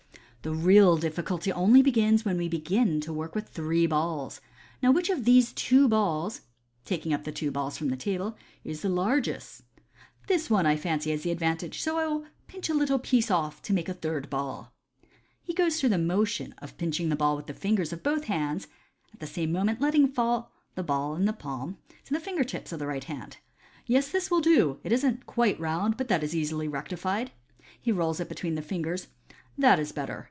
[0.51, 4.41] "The real difficulty only begins when we begin to work with three balls.
[4.81, 6.41] Now which of these two balls"
[6.83, 9.61] (taking up the two balls from the table)" is the la gest?
[10.25, 13.77] This one, I fancy, has the advantage, sol will pinch a little piece off to
[13.77, 14.73] m* ko a third ball.*'
[15.43, 18.67] He goes through the motion of pinching the ball with the fingers of both hands,
[19.13, 22.13] at the same moment letting fall the ball in the palm to the tips of
[22.13, 23.37] the fingers of the right hand.
[23.85, 24.79] "Yes, this will do.
[24.83, 27.29] It isn't quite round, but that is easily rectified.*'
[27.79, 29.09] He rolls it between the fingers.
[29.55, 30.19] "That is better.